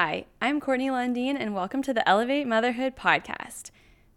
[0.00, 3.72] Hi, I'm Courtney Lundeen, and welcome to the Elevate Motherhood podcast.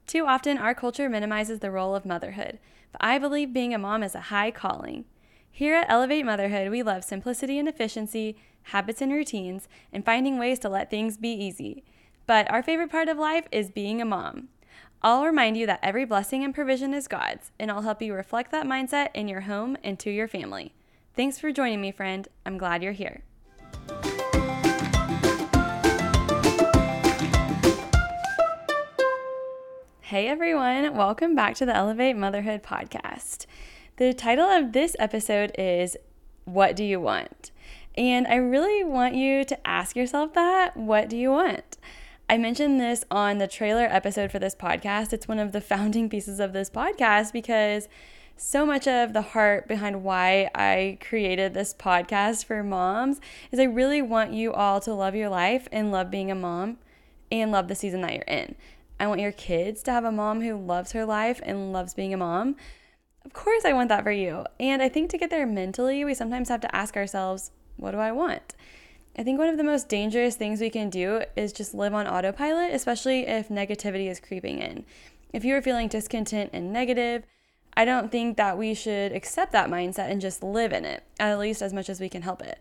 [0.06, 2.60] Too often, our culture minimizes the role of motherhood,
[2.92, 5.06] but I believe being a mom is a high calling.
[5.50, 10.60] Here at Elevate Motherhood, we love simplicity and efficiency, habits and routines, and finding ways
[10.60, 11.84] to let things be easy.
[12.28, 14.50] But our favorite part of life is being a mom.
[15.02, 18.52] I'll remind you that every blessing and provision is God's, and I'll help you reflect
[18.52, 20.76] that mindset in your home and to your family.
[21.16, 22.28] Thanks for joining me, friend.
[22.46, 23.24] I'm glad you're here.
[30.12, 33.46] Hey everyone, welcome back to the Elevate Motherhood podcast.
[33.96, 35.96] The title of this episode is
[36.44, 37.52] What Do You Want?
[37.96, 41.78] And I really want you to ask yourself that what do you want?
[42.30, 45.14] I mentioned this on the trailer episode for this podcast.
[45.14, 47.88] It's one of the founding pieces of this podcast because
[48.36, 53.64] so much of the heart behind why I created this podcast for moms is I
[53.64, 56.80] really want you all to love your life and love being a mom
[57.32, 58.56] and love the season that you're in.
[59.02, 62.14] I want your kids to have a mom who loves her life and loves being
[62.14, 62.56] a mom.
[63.26, 64.46] Of course, I want that for you.
[64.60, 67.98] And I think to get there mentally, we sometimes have to ask ourselves, what do
[67.98, 68.54] I want?
[69.18, 72.06] I think one of the most dangerous things we can do is just live on
[72.06, 74.86] autopilot, especially if negativity is creeping in.
[75.34, 77.24] If you are feeling discontent and negative,
[77.76, 81.40] I don't think that we should accept that mindset and just live in it, at
[81.40, 82.60] least as much as we can help it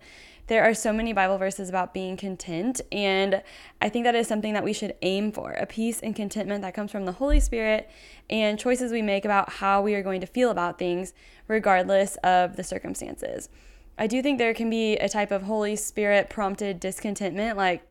[0.51, 2.81] there are so many Bible verses about being content.
[2.91, 3.41] And
[3.81, 6.75] I think that is something that we should aim for a peace and contentment that
[6.75, 7.89] comes from the Holy Spirit
[8.29, 11.15] and choices we make about how we are going to feel about things,
[11.47, 13.49] regardless of the circumstances.
[13.97, 17.85] I do think there can be a type of Holy Spirit prompted discontentment, like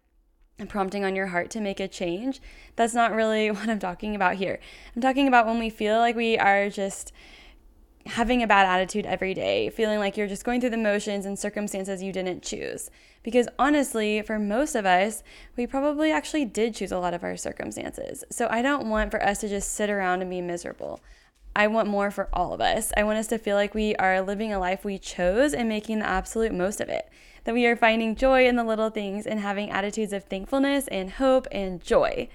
[0.68, 2.42] prompting on your heart to make a change.
[2.76, 4.60] That's not really what I'm talking about here.
[4.96, 7.14] I'm talking about when we feel like we are just
[8.06, 11.38] having a bad attitude every day, feeling like you're just going through the motions and
[11.38, 12.90] circumstances you didn't choose.
[13.24, 15.22] Because honestly, for most of us,
[15.56, 18.24] we probably actually did choose a lot of our circumstances.
[18.32, 21.02] So I don't want for us to just sit around and be miserable.
[21.56, 22.92] I want more for all of us.
[22.96, 26.00] I want us to feel like we are living a life we chose and making
[26.00, 27.10] the absolute most of it.
[27.44, 31.12] That we are finding joy in the little things and having attitudes of thankfulness and
[31.12, 32.30] hope and joy.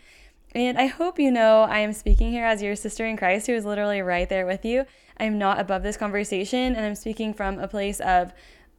[0.54, 3.54] And I hope you know I am speaking here as your sister in Christ who
[3.54, 4.84] is literally right there with you.
[5.19, 8.32] I'm not above this conversation and I'm speaking from a place of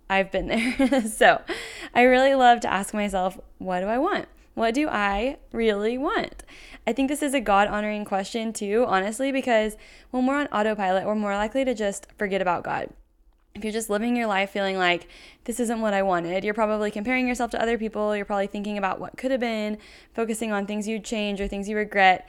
[0.09, 1.01] I've been there.
[1.07, 1.41] so
[1.93, 4.27] I really love to ask myself, what do I want?
[4.55, 6.43] What do I really want?
[6.87, 9.77] I think this is a God honoring question too, honestly, because
[10.11, 12.89] when we're on autopilot, we're more likely to just forget about God
[13.55, 15.07] if you're just living your life feeling like
[15.45, 18.15] this isn't what I wanted, you're probably comparing yourself to other people.
[18.15, 19.77] You're probably thinking about what could have been,
[20.13, 22.27] focusing on things you'd change or things you regret.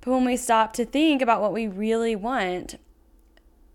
[0.00, 2.76] But when we stop to think about what we really want,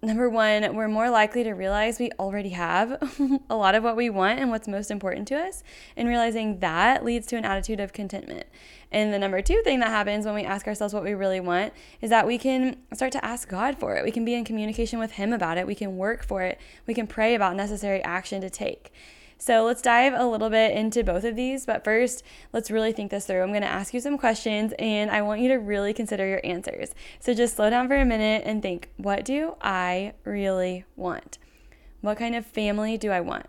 [0.02, 3.02] number one, we're more likely to realize we already have
[3.50, 5.64] a lot of what we want and what's most important to us.
[5.96, 8.46] And realizing that leads to an attitude of contentment.
[8.92, 11.74] And the number two thing that happens when we ask ourselves what we really want
[12.02, 14.04] is that we can start to ask God for it.
[14.04, 15.68] We can be in communication with Him about it.
[15.68, 16.60] We can work for it.
[16.86, 18.94] We can pray about necessary action to take.
[19.40, 21.66] So let's dive a little bit into both of these.
[21.66, 23.44] But first, let's really think this through.
[23.44, 26.42] I'm going to ask you some questions and I want you to really consider your
[26.44, 26.96] answers.
[27.20, 31.38] So just slow down for a minute and think what do I really want?
[32.02, 33.48] What kind of family do I want?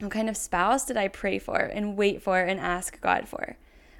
[0.00, 3.56] What kind of spouse did I pray for and wait for and ask God for?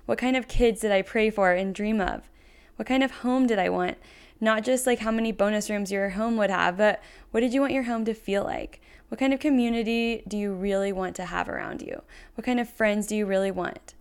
[0.07, 2.31] What kind of kids did I pray for and dream of?
[2.77, 3.99] What kind of home did I want?
[4.41, 7.61] Not just like how many bonus rooms your home would have, but what did you
[7.61, 8.81] want your home to feel like?
[9.09, 12.03] What kind of community do you really want to have around you?
[12.35, 13.95] What kind of friends do you really want?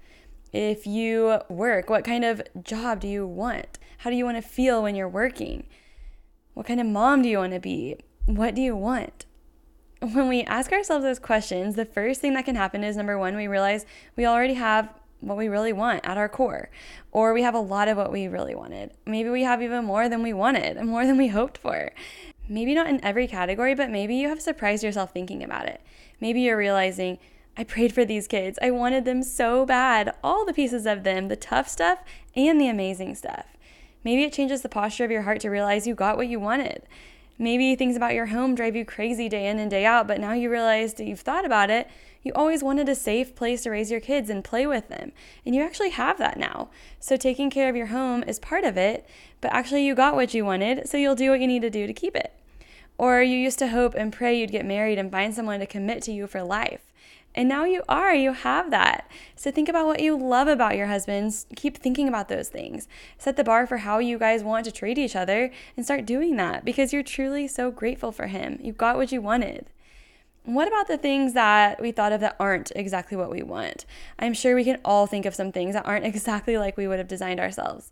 [0.52, 3.78] If you work, what kind of job do you want?
[4.00, 5.68] How do you want to feel when you're working?
[6.54, 7.98] What kind of mom do you want to be?
[8.26, 9.26] What do you want?
[10.02, 13.36] When we ask ourselves those questions, the first thing that can happen is number one,
[13.36, 13.86] we realize
[14.16, 14.90] we already have
[15.20, 16.70] what we really want at our core,
[17.12, 18.92] or we have a lot of what we really wanted.
[19.06, 21.92] Maybe we have even more than we wanted and more than we hoped for.
[22.48, 25.82] Maybe not in every category, but maybe you have surprised yourself thinking about it.
[26.20, 27.18] Maybe you're realizing,
[27.58, 28.60] I prayed for these kids.
[28.62, 32.00] I wanted them so bad, all the pieces of them, the tough stuff
[32.36, 33.46] and the amazing stuff.
[34.04, 36.84] Maybe it changes the posture of your heart to realize you got what you wanted.
[37.38, 40.34] Maybe things about your home drive you crazy day in and day out, but now
[40.34, 41.90] you realize that you've thought about it.
[42.24, 45.12] You always wanted a safe place to raise your kids and play with them,
[45.46, 46.70] and you actually have that now.
[47.00, 49.06] So, taking care of your home is part of it,
[49.42, 51.86] but actually, you got what you wanted, so you'll do what you need to do
[51.86, 52.34] to keep it.
[52.98, 56.02] Or you used to hope and pray you'd get married and find someone to commit
[56.04, 56.82] to you for life.
[57.36, 59.12] And now you are, you have that.
[59.36, 61.46] So think about what you love about your husbands.
[61.58, 62.88] Keep thinking about those things.
[63.18, 66.38] Set the bar for how you guys want to treat each other and start doing
[66.38, 68.58] that because you're truly so grateful for him.
[68.62, 69.68] You got what you wanted.
[70.46, 73.86] what about the things that we thought of that aren't exactly what we want?
[74.18, 77.00] I'm sure we can all think of some things that aren't exactly like we would
[77.00, 77.92] have designed ourselves.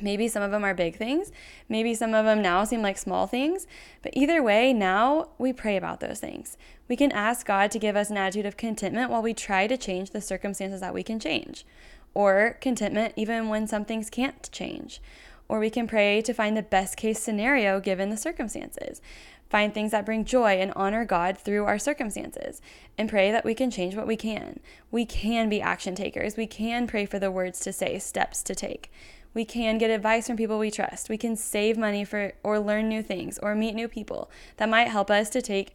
[0.00, 1.30] Maybe some of them are big things.
[1.68, 3.66] Maybe some of them now seem like small things.
[4.02, 6.56] But either way, now we pray about those things.
[6.88, 9.76] We can ask God to give us an attitude of contentment while we try to
[9.76, 11.66] change the circumstances that we can change,
[12.14, 15.00] or contentment even when some things can't change.
[15.48, 19.02] Or we can pray to find the best case scenario given the circumstances.
[19.48, 22.62] Find things that bring joy and honor God through our circumstances
[22.96, 24.60] and pray that we can change what we can.
[24.92, 26.36] We can be action takers.
[26.36, 28.92] We can pray for the words to say, steps to take.
[29.32, 31.08] We can get advice from people we trust.
[31.08, 34.88] We can save money for or learn new things or meet new people that might
[34.88, 35.74] help us to take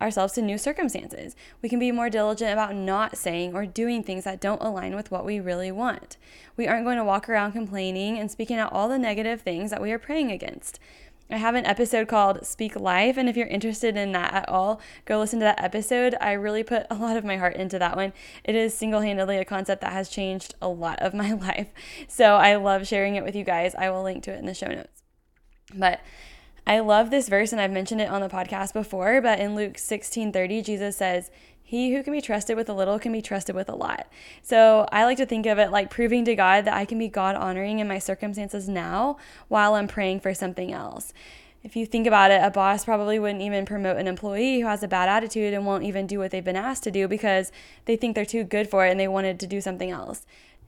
[0.00, 1.34] ourselves to new circumstances.
[1.62, 5.10] We can be more diligent about not saying or doing things that don't align with
[5.10, 6.16] what we really want.
[6.56, 9.80] We aren't going to walk around complaining and speaking out all the negative things that
[9.80, 10.78] we are praying against.
[11.34, 14.80] I have an episode called Speak Life, and if you're interested in that at all,
[15.04, 16.14] go listen to that episode.
[16.20, 18.12] I really put a lot of my heart into that one.
[18.44, 21.72] It is single handedly a concept that has changed a lot of my life.
[22.06, 23.74] So I love sharing it with you guys.
[23.74, 25.02] I will link to it in the show notes.
[25.74, 25.98] But
[26.66, 29.78] I love this verse, and I've mentioned it on the podcast before, but in Luke
[29.78, 31.30] 16 30, Jesus says,
[31.66, 34.06] he who can be trusted with a little can be trusted with a lot.
[34.42, 37.08] So I like to think of it like proving to God that I can be
[37.08, 39.16] God honoring in my circumstances now
[39.48, 41.14] while I'm praying for something else.
[41.62, 44.82] If you think about it, a boss probably wouldn't even promote an employee who has
[44.82, 47.50] a bad attitude and won't even do what they've been asked to do because
[47.86, 50.26] they think they're too good for it and they wanted to do something else.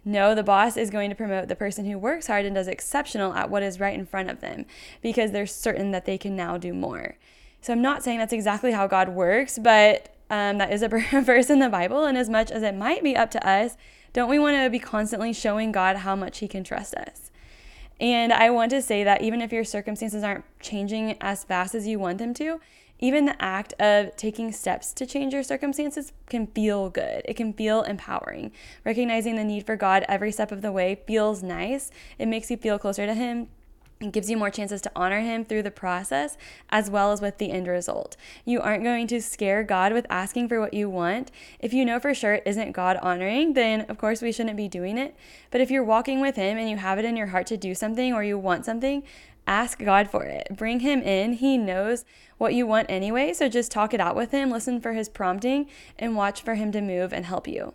[0.09, 3.35] No, the boss is going to promote the person who works hard and does exceptional
[3.35, 4.65] at what is right in front of them
[5.03, 7.17] because they're certain that they can now do more.
[7.61, 10.89] So I'm not saying that's exactly how God works, but um, that is a
[11.23, 12.05] verse in the Bible.
[12.05, 13.77] And as much as it might be up to us,
[14.13, 17.33] don't we want to be constantly showing God how much He can trust us?
[17.99, 21.89] And I want to say that even if your circumstances aren't changing as fast as
[21.89, 22.61] you want them to,
[22.99, 27.23] even the act of taking steps to change your circumstances can feel good.
[27.25, 28.53] It can feel empowering.
[28.85, 31.91] Recognizing the need for God every step of the way feels nice.
[32.19, 33.49] It makes you feel closer to Him,
[34.01, 36.37] and gives you more chances to honor him through the process
[36.69, 38.17] as well as with the end result.
[38.45, 41.31] You aren't going to scare God with asking for what you want.
[41.61, 44.69] If you know for sure it isn't God honoring, then of course we shouldn't be
[44.69, 45.17] doing it.
[45.51, 47.75] But if you're walking with him and you have it in your heart to do
[47.75, 49.03] something or you want something,
[49.47, 50.49] ask God for it.
[50.51, 51.35] Bring him in.
[51.35, 52.05] He knows
[52.39, 55.69] what you want anyway, so just talk it out with him, listen for his prompting,
[55.99, 57.75] and watch for him to move and help you.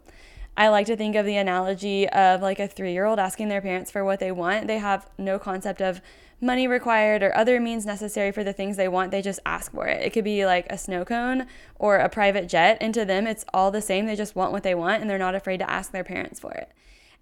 [0.57, 3.61] I like to think of the analogy of like a three year old asking their
[3.61, 4.67] parents for what they want.
[4.67, 6.01] They have no concept of
[6.41, 9.11] money required or other means necessary for the things they want.
[9.11, 10.03] They just ask for it.
[10.03, 11.47] It could be like a snow cone
[11.79, 12.77] or a private jet.
[12.81, 14.07] And to them, it's all the same.
[14.07, 16.51] They just want what they want and they're not afraid to ask their parents for
[16.51, 16.71] it.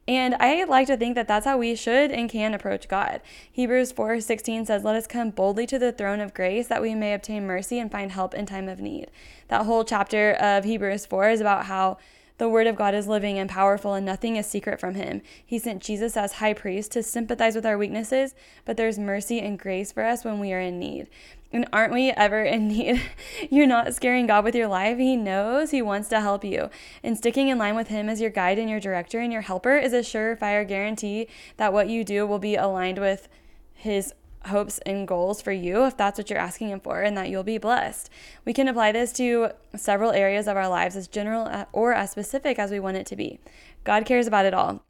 [0.09, 3.21] And I like to think that that's how we should and can approach God.
[3.51, 7.13] Hebrews 4:16 says, "Let us come boldly to the throne of grace that we may
[7.13, 9.11] obtain mercy and find help in time of need."
[9.49, 11.99] That whole chapter of Hebrews 4 is about how
[12.39, 15.21] the Word of God is living and powerful, and nothing is secret from Him.
[15.45, 18.33] He sent Jesus as high priest to sympathize with our weaknesses,
[18.65, 21.07] but there's mercy and grace for us when we are in need.
[21.51, 23.01] And aren't we ever in need?
[23.49, 24.97] You're not scaring God with your life.
[24.97, 26.69] He knows He wants to help you.
[27.03, 29.77] And sticking in line with Him as your guide and your director and your helper
[29.77, 31.27] is a surefire guarantee
[31.57, 33.27] that what you do will be aligned with
[33.73, 34.13] His
[34.49, 37.43] hopes and goals for you if that's what you're asking Him for, and that you'll
[37.43, 38.09] be blessed.
[38.45, 42.11] We can apply this to several areas of our lives as general uh, or as
[42.11, 43.39] specific as we want it to be.
[43.83, 44.83] God cares about it all.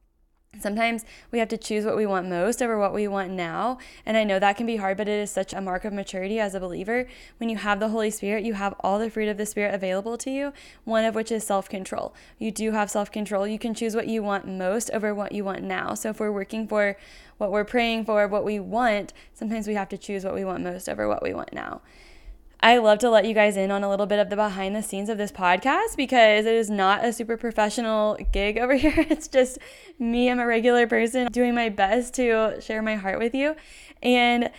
[0.58, 3.77] Sometimes we have to choose what we want most over what we want now.
[4.06, 6.39] And I know that can be hard, but it is such a mark of maturity
[6.39, 7.08] as a believer.
[7.38, 10.18] When you have the Holy Spirit, you have all the fruit of the Spirit available
[10.18, 10.51] to you,
[10.84, 12.13] one of which is self control.
[12.39, 13.48] You do have self control.
[13.48, 15.94] You can choose what you want most over what you want now.
[15.94, 16.98] So if we're working for
[17.38, 20.63] what we're praying for, what we want, sometimes we have to choose what we want
[20.63, 21.82] most over what we want now.
[22.62, 24.84] I love to let you guys in on a little bit of the behind the
[24.84, 28.94] scenes of this podcast because it is not a super professional gig over here.
[28.98, 29.60] It's just
[29.98, 30.30] me.
[30.30, 33.56] I'm a regular person doing my best to share my heart with you.
[34.04, 34.51] And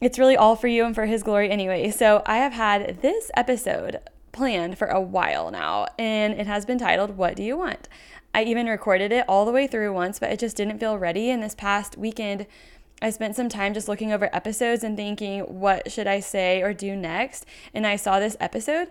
[0.00, 1.90] it's really all for you and for His glory anyway.
[1.90, 3.98] So I have had this episode
[4.32, 7.88] planned for a while now, and it has been titled, What Do You Want?
[8.34, 11.30] I even recorded it all the way through once, but it just didn't feel ready.
[11.30, 12.46] And this past weekend,
[13.00, 16.72] I spent some time just looking over episodes and thinking, what should I say or
[16.72, 17.46] do next?
[17.72, 18.88] And I saw this episode.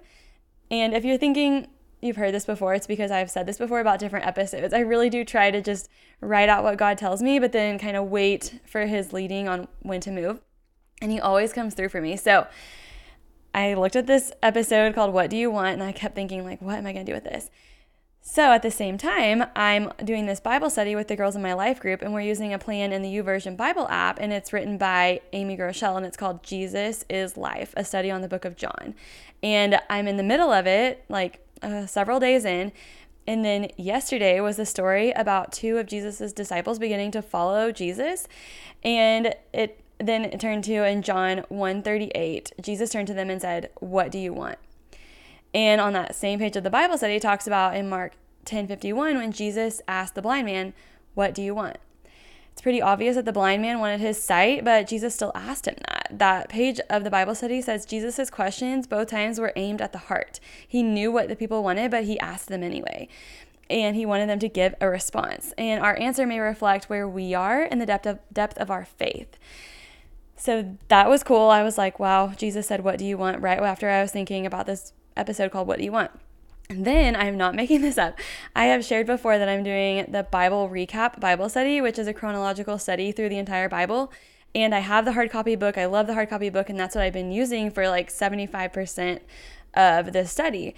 [0.71, 1.67] And if you're thinking
[2.01, 4.73] you've heard this before, it's because I've said this before about different episodes.
[4.73, 5.89] I really do try to just
[6.21, 9.67] write out what God tells me, but then kind of wait for His leading on
[9.81, 10.41] when to move.
[11.01, 12.15] And He always comes through for me.
[12.15, 12.47] So
[13.53, 15.73] I looked at this episode called What Do You Want?
[15.73, 17.49] And I kept thinking, like, what am I going to do with this?
[18.29, 21.53] So at the same time, I'm doing this Bible study with the girls in my
[21.53, 24.77] life group, and we're using a plan in the YouVersion Bible app, and it's written
[24.77, 28.57] by Amy Groeschel, and it's called Jesus is Life, a study on the book of
[28.57, 28.95] John.
[29.41, 32.73] And I'm in the middle of it, like uh, several days in.
[33.25, 38.27] And then yesterday was the story about two of Jesus's disciples beginning to follow Jesus.
[38.83, 43.69] And it then it turned to in John 138, Jesus turned to them and said,
[43.79, 44.59] What do you want?
[45.57, 48.13] And on that same page of the Bible study, it talks about in Mark
[48.45, 50.75] 10:51 when Jesus asked the blind man,
[51.15, 51.77] "What do you want?"
[52.51, 55.73] It's pretty obvious that the blind man wanted his sight, but Jesus still asked him
[55.87, 56.09] that.
[56.11, 59.97] That page of the Bible study says Jesus' questions both times were aimed at the
[59.97, 60.39] heart.
[60.67, 63.07] He knew what the people wanted, but he asked them anyway.
[63.67, 65.55] And he wanted them to give a response.
[65.57, 68.85] And our answer may reflect where we are in the depth of depth of our
[68.85, 69.39] faith.
[70.37, 71.49] So that was cool.
[71.49, 73.41] I was like, wow, Jesus said, What do you want?
[73.41, 76.11] right after I was thinking about this episode called What Do You Want?
[76.69, 78.17] And then I'm not making this up.
[78.55, 82.13] I have shared before that I'm doing the Bible Recap Bible Study, which is a
[82.13, 84.11] chronological study through the entire Bible.
[84.55, 85.77] And I have the hard copy book.
[85.77, 89.19] I love the hard copy book, and that's what I've been using for like 75%
[89.73, 90.75] of the study.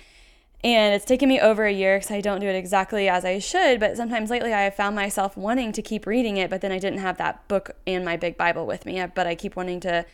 [0.63, 3.39] And it's taken me over a year because I don't do it exactly as I
[3.39, 3.79] should.
[3.79, 6.79] But sometimes lately I have found myself wanting to keep reading it, but then I
[6.79, 9.03] didn't have that book and my big Bible with me.
[9.15, 10.05] But I keep wanting to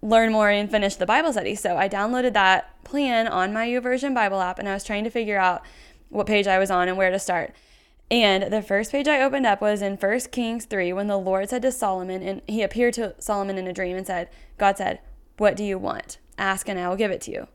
[0.00, 1.54] learn more and finish the Bible study.
[1.54, 5.10] So I downloaded that plan on my YouVersion Bible app and I was trying to
[5.10, 5.62] figure out
[6.08, 7.54] what page I was on and where to start.
[8.10, 11.48] And the first page I opened up was in 1 Kings 3 when the Lord
[11.48, 15.00] said to Solomon, and he appeared to Solomon in a dream and said, God said,
[15.38, 16.18] What do you want?
[16.36, 17.48] Ask and I will give it to you.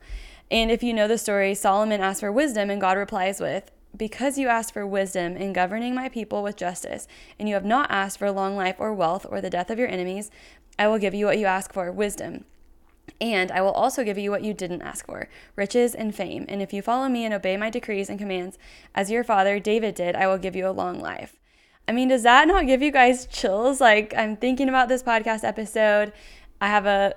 [0.51, 4.37] And if you know the story, Solomon asked for wisdom and God replies with, because
[4.37, 7.07] you asked for wisdom in governing my people with justice,
[7.39, 9.87] and you have not asked for long life or wealth or the death of your
[9.87, 10.31] enemies,
[10.77, 12.45] I will give you what you ask for wisdom.
[13.19, 16.45] And I will also give you what you didn't ask for riches and fame.
[16.47, 18.57] And if you follow me and obey my decrees and commands,
[18.93, 21.35] as your father David did, I will give you a long life.
[21.87, 23.81] I mean, does that not give you guys chills?
[23.81, 26.13] Like, I'm thinking about this podcast episode.
[26.61, 27.15] I have a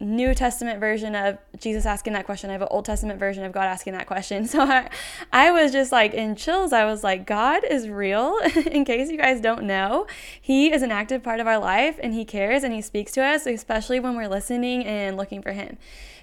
[0.00, 2.50] New Testament version of Jesus asking that question.
[2.50, 4.46] I have an Old Testament version of God asking that question.
[4.58, 4.88] So I,
[5.32, 6.72] I was just like in chills.
[6.72, 8.38] I was like, God is real.
[8.66, 10.06] in case you guys don't know,
[10.40, 13.22] He is an active part of our life and He cares and He speaks to
[13.22, 15.76] us, especially when we're listening and looking for Him.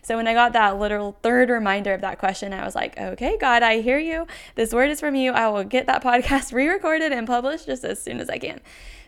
[0.05, 3.37] So when I got that little third reminder of that question, I was like, okay,
[3.39, 4.27] God, I hear you.
[4.53, 5.31] This word is from you.
[5.31, 8.61] I will get that podcast re recorded and published just as soon as I can.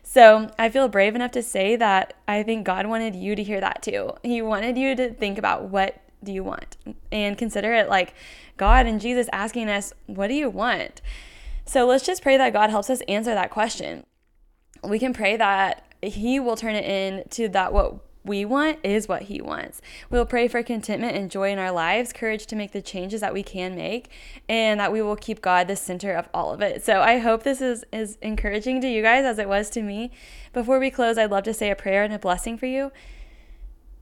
[0.09, 3.59] So I feel brave enough to say that I think God wanted you to hear
[3.59, 4.13] that too.
[4.23, 6.77] He wanted you to think about what do you want
[7.11, 8.13] and consider it like
[8.55, 11.01] God and Jesus asking us, what do you want?
[11.65, 14.05] So let's just pray that God helps us answer that question.
[14.81, 19.23] We can pray that He will turn it into that what we want is what
[19.23, 19.81] He wants.
[20.09, 23.33] We'll pray for contentment and joy in our lives, courage to make the changes that
[23.33, 24.09] we can make,
[24.47, 26.83] and that we will keep God the center of all of it.
[26.83, 30.11] So I hope this is, is encouraging to you guys as it was to me.
[30.53, 32.91] Before we close, I'd love to say a prayer and a blessing for you.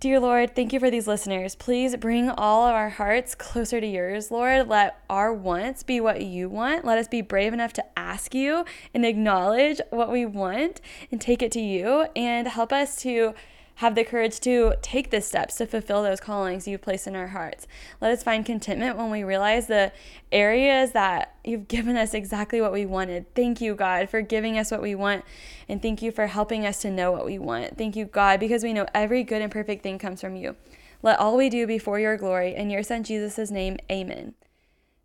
[0.01, 1.55] Dear Lord, thank you for these listeners.
[1.55, 4.67] Please bring all of our hearts closer to yours, Lord.
[4.67, 6.83] Let our wants be what you want.
[6.83, 11.41] Let us be brave enough to ask you and acknowledge what we want and take
[11.41, 13.33] it to you and help us to
[13.75, 17.27] have the courage to take the steps to fulfill those callings you've placed in our
[17.27, 17.67] hearts.
[17.99, 19.91] Let us find contentment when we realize the
[20.31, 23.33] areas that you've given us exactly what we wanted.
[23.35, 25.25] Thank you, God, for giving us what we want.
[25.67, 27.77] And thank you for helping us to know what we want.
[27.77, 30.55] Thank you, God, because we know every good and perfect thing comes from you.
[31.01, 32.55] Let all we do be for your glory.
[32.55, 34.33] In your son Jesus' name, amen.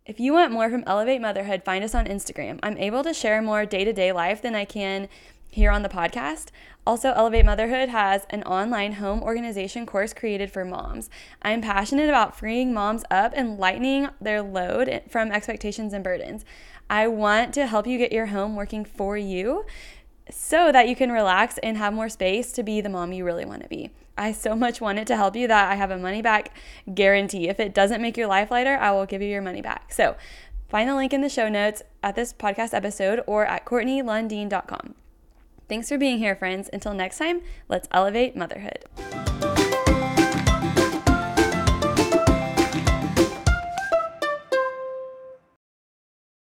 [0.05, 2.59] If you want more from Elevate Motherhood, find us on Instagram.
[2.63, 5.09] I'm able to share more day to day life than I can
[5.51, 6.47] here on the podcast.
[6.87, 11.09] Also, Elevate Motherhood has an online home organization course created for moms.
[11.43, 16.43] I'm passionate about freeing moms up and lightening their load from expectations and burdens.
[16.89, 19.65] I want to help you get your home working for you
[20.29, 23.45] so that you can relax and have more space to be the mom you really
[23.45, 23.91] want to be.
[24.17, 26.55] I so much wanted to help you that I have a money back
[26.93, 27.47] guarantee.
[27.47, 29.93] If it doesn't make your life lighter, I will give you your money back.
[29.93, 30.15] So,
[30.67, 34.95] find the link in the show notes at this podcast episode or at CourtneyLundeen.com.
[35.71, 36.69] Thanks for being here, friends.
[36.73, 38.83] Until next time, let's elevate motherhood.